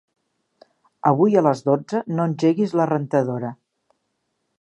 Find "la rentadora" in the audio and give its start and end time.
2.81-3.53